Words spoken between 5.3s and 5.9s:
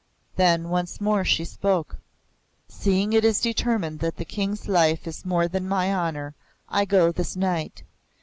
than